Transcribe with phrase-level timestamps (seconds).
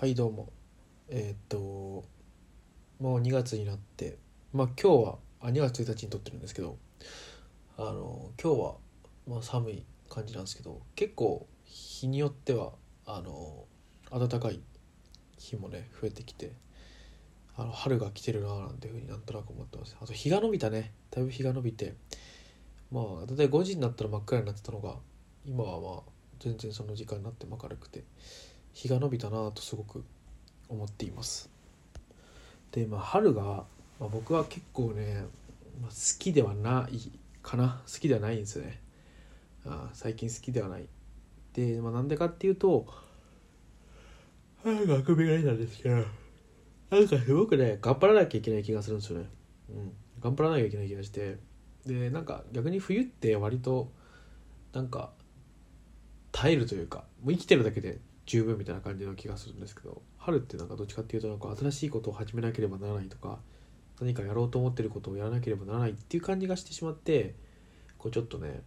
[0.00, 0.48] はいどうも。
[1.10, 1.58] えーっと
[3.00, 4.16] もう2月になって
[4.50, 6.78] まあ今日はあ2月1日に撮ってるんですけど
[7.76, 8.74] あの今日は
[9.28, 12.72] まあ寒い感じなんですけど結構日によっては
[13.04, 13.66] あの
[14.10, 14.60] 暖かい
[15.36, 16.52] 日もね増えてきて
[17.58, 19.98] あの春が来てるなーなんていうふうになんとなく思ってます。
[20.00, 20.94] あと日が伸びたね。
[21.10, 21.94] だいぶ日が伸びて。
[22.90, 24.96] まあ大体5時になったら真っ暗になってたのが
[25.44, 26.02] 今はまあ
[26.38, 28.02] 全然その時間になって明るくて。
[28.72, 30.04] 日が伸びたなとすごく
[30.68, 31.50] 思っています。
[32.72, 33.66] でまあ春が、ま
[34.02, 35.24] あ、僕は結構ね、
[35.80, 37.12] まあ、好きではない
[37.42, 37.82] かな。
[37.92, 38.80] 好きではないんですよね。
[39.66, 40.86] あ最近好きではない。
[41.52, 42.86] で、まあ、なんでかっていうと
[44.62, 49.26] 春が首がいいなんですけどなんかすごくね頑張らなきゃいけない気がするんですよね。
[49.70, 49.92] うん。
[50.20, 51.38] 頑張らなきゃいけない気がして。
[51.86, 53.90] でなんか逆に冬って割と
[54.72, 55.12] なんか
[56.30, 57.98] 耐えるというかもう生きてるだけで
[58.30, 63.40] 十分みたいな感じの気がするんですけど春ってなんかどっちかっていうとなんか新しいことを始めなければならないとか
[64.00, 67.34] 何かやろうと思ってることをやらなければならないっていう感じがしてしまって
[67.98, 68.62] こうちょっとね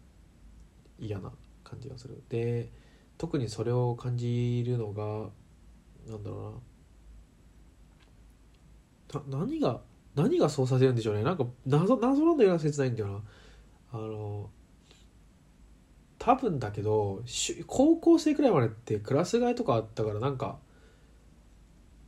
[1.00, 1.32] 嫌な
[1.64, 2.22] 感じがする。
[2.28, 2.70] で
[3.18, 5.30] 特にそれを感じるのが
[6.12, 6.62] なんだろ
[9.14, 9.38] うな。
[9.38, 9.80] な何が
[10.14, 11.24] 何がそうさせるんでしょうね。
[11.24, 13.22] なんか謎謎なんだよな切ないんだよな。
[13.94, 14.50] あの
[16.24, 17.22] 多分だけど
[17.68, 20.58] 高校生くらいまでってクラス替えとかあったからなんか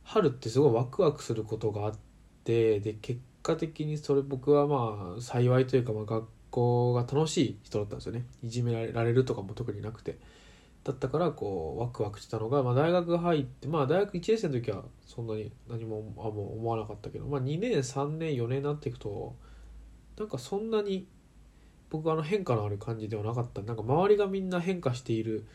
[0.04, 1.98] 春ってすごいワクワクすることがあっ
[2.42, 8.24] てで結果的にそれ僕はまあ幸いというか、まあ、学校が楽しい人だったんですよね。
[8.42, 10.18] いじめられるとかも特になくて。
[10.82, 19.34] だったからこうワクワクしてたのが、まあ、大学入ってまあ大学1年生の時はそんなに何もあもう思わなかったけど、まあ、2年3年4年になっていくと
[20.16, 21.08] なんかそんなに
[21.90, 23.62] 僕あの変化のある感じではなかった。
[23.62, 25.46] なんか周りがみんな変化している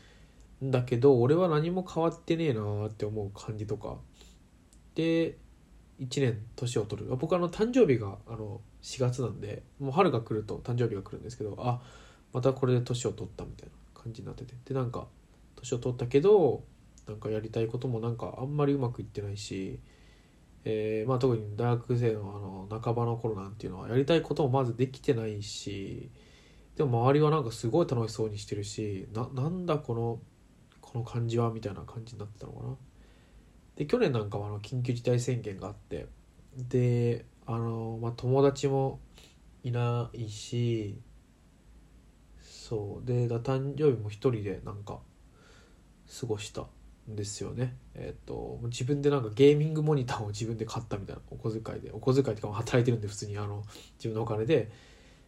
[0.64, 3.98] んだけど俺は何も変わってねえなーって思う感じとか。
[4.96, 5.38] で
[6.00, 7.16] 1年年を取る。
[7.16, 11.82] 僕あの誕生日があの4月なんでもう春が来ると誕生日が来るんですけどあ
[12.34, 14.56] またこれで年を取ったみたいな感じになってて。
[14.66, 15.08] でなんか
[15.56, 16.64] 年を取ったけど
[17.08, 19.80] なんかやりたいこともなんかあんまりうまくいってないし、
[20.64, 26.12] えーまあ、特に大学生のあの半ばの頃なんていうのはやりたいこともまずできてないし
[26.76, 30.20] でも周りはなんかすごい楽しそうにしてるしななんだこの
[30.80, 32.76] この感じはみたいな感じになってたのかな。
[33.76, 36.08] で去年なんかはあの緊急事態宣言があって
[36.56, 39.00] であの、まあ、友達も
[39.64, 41.00] いないし
[42.42, 45.00] そうでだ誕生日も一人でなんか
[46.20, 46.68] 過ごした
[47.16, 47.76] ですよね。
[47.96, 51.22] えっ、と自分でなんかゲーミングモニターを自分で買ったみたいな。
[51.30, 51.92] お小遣いで。
[51.92, 53.64] お小遣いとかも働いてるんで普通にあの
[53.98, 54.72] 自分のお金で、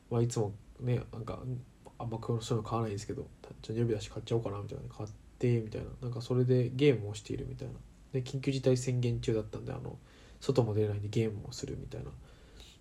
[0.10, 1.40] まあ、いつもねなんか
[2.00, 3.28] あんまそういうの買わないんですけど
[3.62, 5.88] 誕生日だし買っちゃおうかなみたいな買ってみたいな。
[6.02, 7.74] なんかそれでゲームをしているみたいな。
[8.14, 9.98] で緊急事態宣言中だったんであの
[10.40, 12.12] 外も出ないでゲームをするみたいな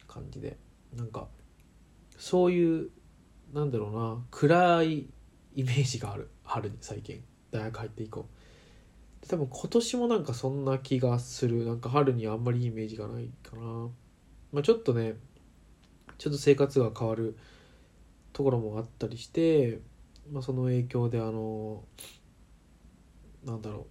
[0.07, 0.57] 感じで。
[0.97, 1.29] なんか
[2.19, 2.91] そういう
[3.53, 5.07] なんだろうな暗い
[5.55, 6.31] イメージがある。
[6.45, 7.23] 春に最近。
[7.51, 8.21] 大学入って以降。
[8.21, 8.27] で
[9.29, 11.65] 多分今年もなんかそんな気がする。
[11.65, 13.63] なんか春にあんまりいいイメージがないかな、
[14.53, 15.15] まあ、ちょっとね
[16.19, 17.37] ちょっと生活が変わる
[18.33, 19.81] ところもあったりして、
[20.31, 21.83] まあ、その影響であの
[23.45, 23.87] なんだろ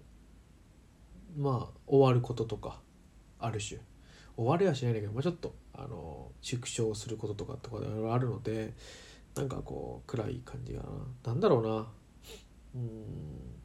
[1.38, 1.41] う。
[1.41, 2.80] まあ終わることとか
[3.40, 3.80] ある種。
[4.36, 8.74] 終わりはしないんだけど、まあ、ちょっとあの縮小することとかとかいろいろあるので
[9.36, 10.90] なんかこう暗い感じがな。
[11.25, 11.88] なんだろうな。
[12.75, 13.61] うん。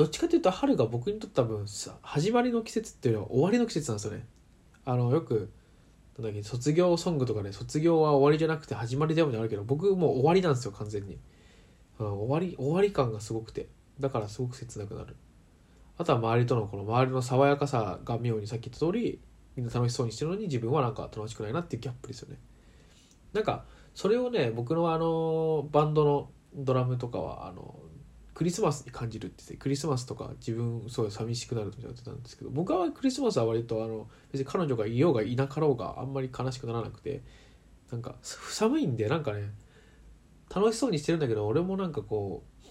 [0.00, 1.66] どっちかというと春が僕にとって多分
[2.00, 4.24] 始まりの季節っていうのは終わりの季節なんですよね。
[4.86, 5.52] あのよく
[6.16, 11.18] なんだっけ卒業ソングとかで卒業は終わりじゃなくて始まりでもあるけど僕もう終わりなんですよ完全に、
[11.98, 13.68] うん、終わり終わり感がすごくて
[13.98, 15.16] だからすごく切なくなる。
[15.98, 19.20] あとは周りとのこの周りの爽やかさが妙にさっき言った通り
[19.54, 22.38] みんな楽しそうにしてるのに自分はなんか楽しくないなっていうギャップですよね。
[23.34, 27.78] なんかそれをね僕のあのバンドのドラムとかはあの
[28.34, 37.22] クリスマスに感じるって言ってクリスマスとか自分すごい寂しくなるって言ってたんですけど僕はクリスマスは割とあの別に彼女がいようがいなかろうがあんまり悲しくならなくて
[37.90, 39.50] なんか寒いんでなんかね
[40.54, 42.68] 楽しそうにしてるんだけど俺もなんかこう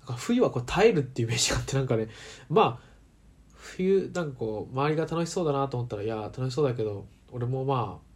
[0.00, 2.08] なんか冬はこう耐えるっていうイメージがあってなんかね
[2.48, 2.90] まあ
[3.52, 8.10] 冬なんかこう周りが楽しそうだなと思ったらいや楽しそうだけど俺もまあ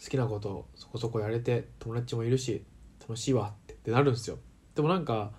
[0.00, 2.64] 好きなことそこそこやれて友達もいるし
[3.00, 4.38] 楽しいわってなるんですよ。
[4.76, 5.32] でもなんか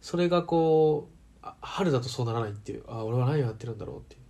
[0.00, 1.10] それがこ
[1.42, 4.20] う春だとそうならないっていうああ俺は何をやってるんだろうっていう。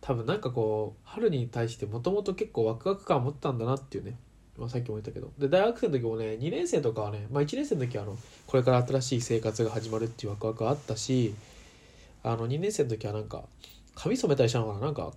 [0.00, 4.16] 多分なんかこう春に対してもともと結構ワクワク感を持ってたんだなっていうね、
[4.56, 5.30] まあ、さっきも言ったけど。
[5.38, 8.16] で大学生の時もね2年生とかはね、まあ、1年生の時はあの
[8.46, 11.34] これから新しい生活が始まるっていうワクワクがあったし
[12.22, 13.44] あの2年生の時はなんか
[13.94, 14.86] 髪染めたりしたのかな？
[14.86, 15.12] なんか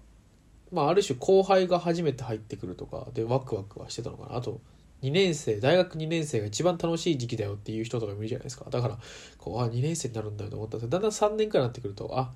[0.71, 4.37] まあある種後輩が初めて入ってくるとかでワクワクはしてたのかな。
[4.37, 4.59] あと
[5.03, 8.65] 2年生大学2年生が一番楽しい時期だよっていう人とかもいるじゃないですか。
[8.69, 8.97] だから
[9.37, 12.31] こうあ2年生になるんだよと思ったんですけどだんだん3年くらいになってくるとあ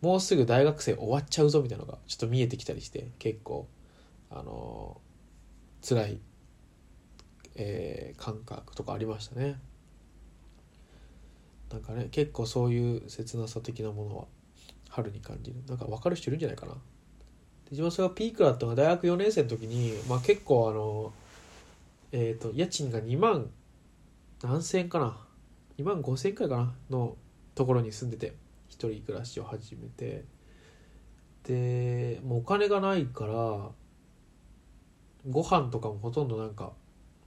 [0.00, 3.68] もうすぐ大学生終わっちゃうぞみたいなのがちょっと見えてきたりして結構
[4.30, 6.20] あのー、辛い、
[7.56, 9.60] えー、感覚とかありましたね。
[11.70, 14.24] なんかね結構そういう切なさ的なものは
[14.88, 15.62] 春に感じる。
[15.68, 16.74] なんか分かる人いるんじゃないかな。
[17.70, 21.12] 自分それがピークだったのが大学4年生の時に、まあ、結構あの
[22.12, 23.50] えっ、ー、と家賃が2万
[24.42, 25.18] 何千円かな
[25.78, 26.74] ？2万5千円くらいかな？
[26.90, 27.16] の
[27.54, 28.34] ところに住んでて
[28.68, 30.24] 一人暮らしを始めて。
[31.44, 33.70] でもうお金がないから
[35.30, 36.72] ご飯とかもほとんどなんか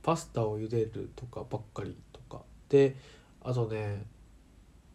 [0.04, 2.44] パスタを茹でるとかばっかりとか。
[2.69, 2.95] で
[3.44, 4.06] あとね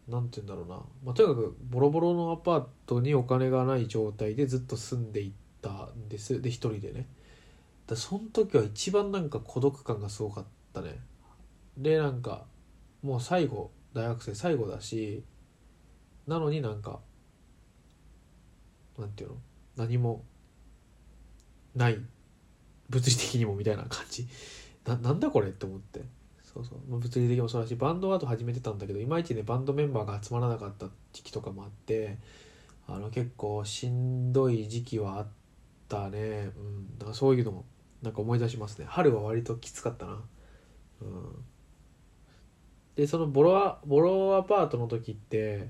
[0.07, 5.31] 何て言うんだろうな、まあ、とにかくボロボロのアパートにお金がない状態でずっと住んでいっ
[5.61, 6.41] たんです。
[6.41, 7.07] で一人でね。
[7.87, 10.99] だその時は一番なんか孤独感がすごかったね。
[11.77, 12.45] でなんか
[13.01, 15.23] もう最後大学生最後だし
[16.27, 16.99] なのになんか
[18.97, 19.35] なんていうの？
[19.77, 20.23] 何も
[21.75, 21.99] ない
[22.89, 24.27] 物理的にもみたいな感じ。
[24.85, 26.01] ななんだこれって思って。
[26.43, 32.17] そうそう、まあ、物理的にもそうだしバンドアート始めてたんだけどいまいちねバンドメンバーが集まらなかった時期とかもあって
[32.87, 35.27] あの結構しんどい時期はあっ
[35.87, 36.51] たね。
[36.57, 36.97] うん。
[36.97, 37.65] だからそういうのも
[38.01, 38.85] なんか思い出しますね。
[38.87, 40.21] 春は割ときつかったな。
[41.01, 41.43] うん。
[42.95, 45.69] でそのボロアボロアパートの時って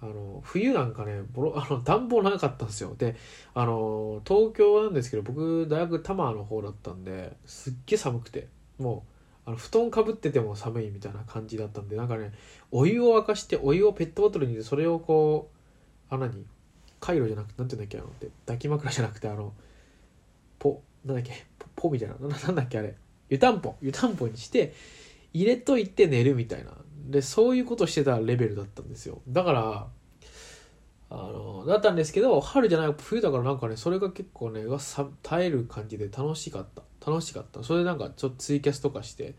[0.00, 2.94] あの冬なんかねボロ あの暖房なかったんですよ。
[2.96, 3.16] で
[3.54, 8.48] あの東京なんですけど僕大学多摩の方だったんですっげえ寒くて
[8.78, 9.04] も
[9.46, 12.32] うあの布団かぶってても寒いみたいな感じだったんでなんかね
[12.70, 15.50] お湯を沸かしてお湯をペットボトルに入れてそれをこ
[16.10, 16.46] うあ何？
[17.00, 19.52] カイロじゃなくてなんて言うんだっけあのって抱き枕じゃなくてあの
[20.60, 21.44] ポなんだっけ？
[21.58, 22.08] ポポみたい？
[22.08, 22.78] ななんだっけ？
[22.78, 22.94] あれ。
[23.28, 23.76] 湯たんぽ。
[23.80, 24.74] 湯たんぽにして
[25.32, 26.72] 入れといて寝るみたいな。
[27.08, 29.20] でそういうことしてたレベルだったんですよ。
[29.28, 29.86] だから
[31.10, 36.82] あのだったんですけど春じゃない冬だからなんかねそれが結構ねがさ耐える感じで楽しかった。
[37.04, 37.64] 楽しかった。
[37.64, 39.34] それでなんかちょっとツイキャスとかして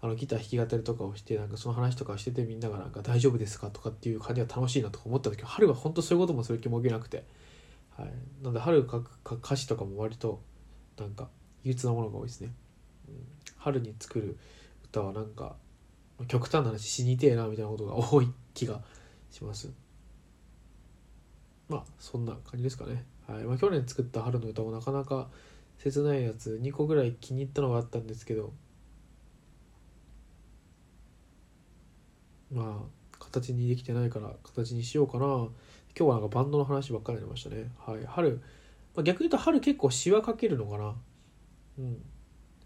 [0.00, 3.68] あのギター弾き語りとかをしてなんかその話とかしててみんながなんか大丈夫ですか？
[3.68, 7.24] とかっていう感じが楽しいなとか思った時春は本当そういうこともする気も起きなくて、
[7.96, 8.12] はい、
[8.42, 10.40] なんで春書く歌詞とかも割と
[10.98, 11.28] なんか
[11.64, 12.52] 憂鬱なものが多いですね、
[13.08, 13.14] うん、
[13.56, 14.36] 春に作る
[14.84, 15.56] 歌はなんか
[16.28, 18.80] 極端な話死にてえなみたいなことが多い気が
[19.30, 19.70] します。
[21.68, 23.44] まあそんな感じですかね、はい。
[23.44, 25.28] まあ、去年作った春の歌もなかなか
[25.78, 28.52] 切ないやつ2個ぐらい気に入ったのがあったんですけど。
[32.52, 35.24] まあ形にできてないから形にしようかな。
[35.24, 35.50] 今
[35.94, 37.70] 日はなんかバンドの話ばっかりになりましたね。
[37.78, 38.04] はい。
[38.06, 38.42] 春、
[39.00, 40.94] あ、逆に言うと春結構詩は書けるのかな。
[41.78, 42.02] うん。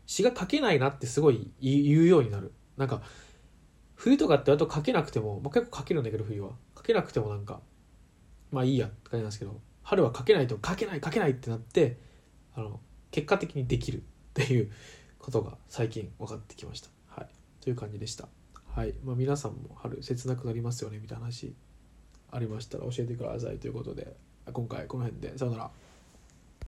[0.07, 2.53] 詩が書けないなってすごい言うようになる。
[2.77, 3.03] なんか
[3.95, 6.51] 冬とかって割と書けなくても、まあ、結構書けるんだけど冬は。
[6.77, 7.61] 書けなくてもなんか
[8.53, 11.99] まあいいやって感じなんですけど春は書けないと書けない書けないってなって
[12.55, 12.81] あの
[13.11, 14.03] 結果的にできる っ
[14.35, 14.71] ていう
[15.19, 16.91] ことが最近分かってきました。
[17.07, 17.29] はい、
[17.61, 18.29] という感じでした。
[18.67, 18.95] はい。
[19.03, 21.55] まあ、皆さんも春切なくなりますよねみたいな話
[22.31, 23.59] ありましたら教えてください。
[23.59, 24.15] ということで
[24.53, 25.39] 今回この辺で。
[25.39, 25.71] さよなら。